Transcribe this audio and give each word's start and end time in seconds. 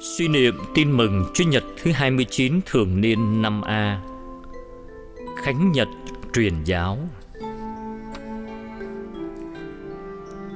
Suy 0.00 0.28
niệm 0.28 0.54
tin 0.74 0.92
mừng 0.92 1.24
Chúa 1.34 1.44
Nhật 1.44 1.64
thứ 1.82 1.92
29 1.92 2.60
thường 2.66 3.00
niên 3.00 3.42
năm 3.42 3.62
A 3.62 4.00
Khánh 5.42 5.72
Nhật 5.72 5.88
truyền 6.34 6.64
giáo 6.64 6.98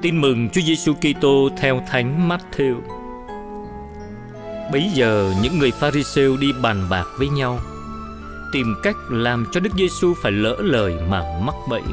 Tin 0.01 0.21
mừng 0.21 0.49
Chúa 0.49 0.61
Giêsu 0.61 0.93
Kitô 0.93 1.49
theo 1.57 1.81
Thánh 1.89 2.29
Matthew. 2.29 2.75
Bấy 4.71 4.89
giờ 4.93 5.33
những 5.43 5.59
người 5.59 5.71
Pharisêu 5.71 6.37
đi 6.37 6.47
bàn 6.61 6.87
bạc 6.89 7.05
với 7.17 7.29
nhau, 7.29 7.59
tìm 8.53 8.75
cách 8.83 8.95
làm 9.09 9.45
cho 9.51 9.59
Đức 9.59 9.73
Giêsu 9.77 10.13
phải 10.21 10.31
lỡ 10.31 10.57
lời 10.59 10.93
mà 11.09 11.23
mắc 11.45 11.55
bẫy. 11.69 11.83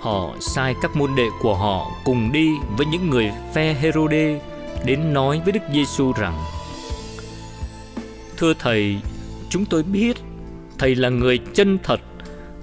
Họ 0.00 0.36
sai 0.40 0.74
các 0.82 0.96
môn 0.96 1.10
đệ 1.16 1.28
của 1.42 1.54
họ 1.54 1.86
cùng 2.04 2.32
đi 2.32 2.48
với 2.76 2.86
những 2.86 3.10
người 3.10 3.30
phe 3.54 3.74
Herode 3.74 4.49
đến 4.84 5.12
nói 5.12 5.40
với 5.44 5.52
Đức 5.52 5.62
Giêsu 5.72 6.12
rằng: 6.12 6.44
Thưa 8.36 8.54
thầy, 8.58 8.96
chúng 9.48 9.64
tôi 9.64 9.82
biết 9.82 10.16
thầy 10.78 10.94
là 10.94 11.08
người 11.08 11.38
chân 11.54 11.78
thật 11.82 12.00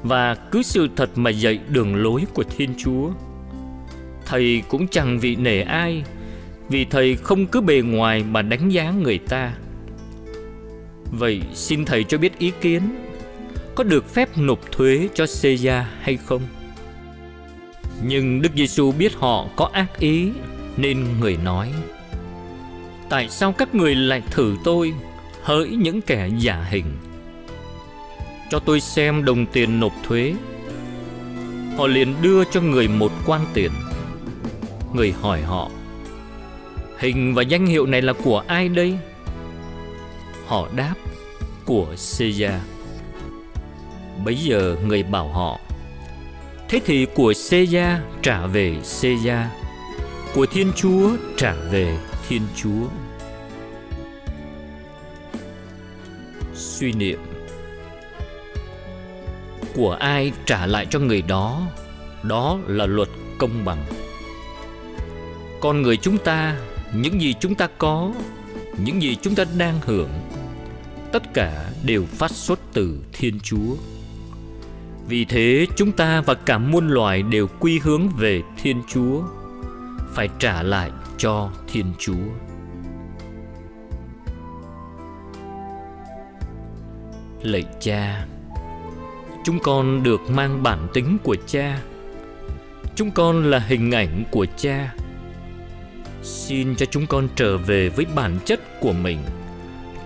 và 0.04 0.36
cứ 0.36 0.64
sự 0.64 0.90
thật 0.96 1.10
mà 1.16 1.30
dạy 1.30 1.60
đường 1.70 1.96
lối 1.96 2.24
của 2.34 2.44
Thiên 2.58 2.74
Chúa. 2.78 3.10
Thầy 4.26 4.64
cũng 4.68 4.88
chẳng 4.88 5.20
vị 5.20 5.36
nể 5.36 5.62
ai, 5.62 6.04
vì 6.70 6.86
thầy 6.86 7.16
không 7.16 7.46
cứ 7.46 7.62
bề 7.62 7.82
ngoài 7.82 8.24
mà 8.24 8.42
đánh 8.42 8.70
giá 8.70 8.92
người 8.92 9.18
ta. 9.18 9.54
Vậy 11.12 11.42
xin 11.54 11.86
thầy 11.86 12.04
cho 12.04 12.18
biết 12.18 12.40
ý 12.40 12.52
kiến, 12.62 12.82
có 13.76 13.84
được 13.84 14.14
phép 14.14 14.38
nộp 14.38 14.72
thuế 14.72 15.10
cho 15.14 15.26
Caesar 15.42 15.86
hay 16.02 16.18
không? 16.18 16.42
Nhưng 18.04 18.42
Đức 18.42 18.50
Giêsu 18.56 18.92
biết 18.92 19.14
họ 19.16 19.48
có 19.56 19.70
ác 19.74 20.00
ý 20.00 20.30
nên 20.78 21.06
người 21.20 21.38
nói: 21.44 21.72
Tại 23.10 23.30
sao 23.30 23.52
các 23.52 23.76
người 23.76 23.96
lại 23.96 24.22
thử 24.32 24.56
tôi 24.64 24.94
hỡi 25.44 25.68
những 25.68 26.02
kẻ 26.02 26.30
giả 26.38 26.66
hình? 26.70 26.98
Cho 28.50 28.60
tôi 28.60 28.80
xem 28.80 29.26
đồng 29.26 29.46
tiền 29.46 29.80
nộp 29.80 29.94
thuế. 30.04 30.34
Họ 31.78 31.88
liền 31.88 32.16
đưa 32.22 32.44
cho 32.44 32.62
người 32.62 32.88
một 32.88 33.12
quan 33.26 33.46
tiền. 33.54 33.72
Người 34.94 35.14
hỏi 35.22 35.42
họ: 35.42 35.70
Hình 36.98 37.34
và 37.34 37.42
danh 37.42 37.66
hiệu 37.66 37.86
này 37.86 38.02
là 38.02 38.14
của 38.24 38.44
ai 38.48 38.70
đây? 38.70 38.98
Họ 40.46 40.68
đáp: 40.76 40.96
Của 41.66 41.86
Caesar. 41.86 42.62
Bấy 44.26 44.36
giờ 44.36 44.76
người 44.86 45.04
bảo 45.04 45.28
họ: 45.28 45.60
Thế 46.70 46.80
thì 46.86 47.08
của 47.16 47.34
Caesar 47.50 48.00
trả 48.22 48.46
về 48.46 48.76
Caesar, 49.02 49.48
của 50.34 50.46
Thiên 50.46 50.72
Chúa 50.76 51.10
trả 51.38 51.54
về 51.72 51.98
Thiên 52.28 52.42
Chúa. 52.56 52.88
Suy 56.54 56.92
niệm 56.92 57.20
Của 59.76 59.92
ai 59.92 60.32
trả 60.46 60.66
lại 60.66 60.86
cho 60.90 61.00
người 61.00 61.22
đó, 61.22 61.62
đó 62.24 62.60
là 62.68 62.86
luật 62.86 63.10
công 63.38 63.66
bằng. 63.66 63.86
Con 65.62 65.82
người 65.82 65.98
chúng 65.98 66.18
ta, 66.18 66.58
những 66.94 67.22
gì 67.22 67.34
chúng 67.40 67.56
ta 67.56 67.68
có, 67.78 68.14
những 68.86 69.02
gì 69.02 69.16
chúng 69.16 69.36
ta 69.36 69.44
đang 69.58 69.80
hưởng, 69.86 70.10
tất 71.12 71.34
cả 71.34 71.70
đều 71.86 72.06
phát 72.06 72.32
xuất 72.32 72.60
từ 72.74 73.00
Thiên 73.14 73.40
Chúa. 73.40 73.76
Vì 75.08 75.26
thế 75.26 75.68
chúng 75.76 75.92
ta 75.92 76.22
và 76.22 76.34
cả 76.34 76.58
muôn 76.58 76.88
loài 76.88 77.24
đều 77.24 77.48
quy 77.60 77.80
hướng 77.80 78.10
về 78.10 78.42
Thiên 78.62 78.82
Chúa, 78.88 79.24
phải 80.14 80.30
trả 80.40 80.64
lại 80.64 80.92
cho 81.18 81.50
Thiên 81.68 81.94
Chúa. 82.00 82.28
Lạy 87.42 87.66
Cha, 87.80 88.26
chúng 89.44 89.60
con 89.60 90.04
được 90.04 90.30
mang 90.30 90.64
bản 90.64 90.88
tính 90.94 91.18
của 91.24 91.36
Cha. 91.48 91.82
Chúng 92.96 93.12
con 93.12 93.52
là 93.52 93.60
hình 93.60 93.92
ảnh 93.92 94.24
của 94.32 94.46
Cha. 94.58 94.94
Xin 96.22 96.76
cho 96.76 96.86
chúng 96.86 97.08
con 97.08 97.28
trở 97.36 97.58
về 97.58 97.90
với 97.90 98.06
bản 98.16 98.40
chất 98.46 98.80
của 98.82 98.94
mình, 98.94 99.18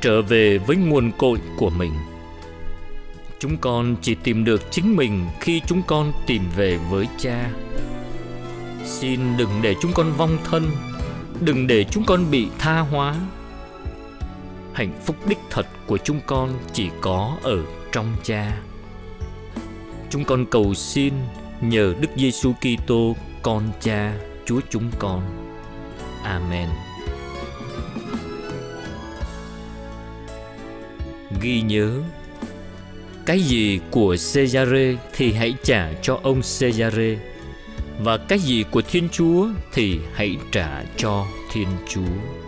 trở 0.02 0.22
về 0.22 0.58
với 0.58 0.76
nguồn 0.76 1.12
cội 1.18 1.40
của 1.58 1.70
mình. 1.70 1.94
Chúng 3.40 3.58
con 3.58 3.96
chỉ 4.02 4.16
tìm 4.16 4.44
được 4.44 4.72
chính 4.72 4.96
mình 4.96 5.28
khi 5.40 5.62
chúng 5.68 5.82
con 5.88 6.12
tìm 6.28 6.44
về 6.56 6.80
với 6.90 7.08
Cha. 7.18 7.50
Xin 8.84 9.20
đừng 9.38 9.50
để 9.62 9.76
chúng 9.82 9.92
con 9.94 10.12
vong 10.18 10.38
thân 10.44 10.72
Đừng 11.42 11.68
để 11.68 11.84
chúng 11.84 12.04
con 12.06 12.32
bị 12.32 12.48
tha 12.60 12.80
hóa 12.80 13.16
Hạnh 14.74 14.92
phúc 15.06 15.16
đích 15.28 15.40
thật 15.50 15.68
của 15.88 15.98
chúng 15.98 16.20
con 16.26 16.60
chỉ 16.74 16.90
có 17.02 17.38
ở 17.44 17.58
trong 17.92 18.16
cha 18.24 18.62
Chúng 20.10 20.24
con 20.24 20.46
cầu 20.46 20.74
xin 20.74 21.14
nhờ 21.62 21.94
Đức 22.02 22.10
Giêsu 22.18 22.54
Kitô, 22.54 23.16
con 23.42 23.72
cha, 23.82 24.14
Chúa 24.46 24.60
chúng 24.70 24.92
con. 25.00 25.22
Amen. 26.24 26.70
Ghi 31.42 31.62
nhớ, 31.62 32.02
Cái 33.26 33.40
gì 33.40 33.80
của 33.92 34.16
Cesare 34.34 34.96
thì 35.14 35.34
hãy 35.34 35.54
trả 35.64 35.94
cho 36.02 36.20
ông 36.24 36.42
Cesare 36.42 37.31
và 38.00 38.18
cái 38.18 38.40
gì 38.40 38.66
của 38.72 38.82
Thiên 38.82 39.10
Chúa 39.10 39.48
thì 39.74 40.00
hãy 40.14 40.38
trả 40.52 40.84
cho 40.98 41.26
Thiên 41.52 41.68
Chúa. 41.90 42.42